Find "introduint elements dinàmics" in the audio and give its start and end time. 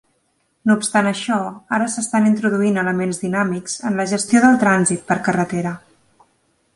2.31-3.77